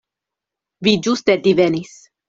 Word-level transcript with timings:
Vi 0.89 0.95
ĝuste 1.09 1.39
divenis. 1.47 1.99